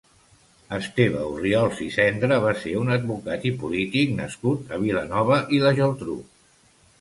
Esteve 0.75 1.19
Orriols 1.33 1.81
i 1.87 1.89
Sendra 1.95 2.39
va 2.45 2.53
ser 2.61 2.73
un 2.79 2.89
advocat 2.95 3.45
i 3.51 3.51
polític 3.65 4.17
nascut 4.23 4.75
a 4.79 4.81
Vilanova 4.87 5.39
i 5.59 5.63
la 5.67 5.77
Geltrú. 5.83 6.19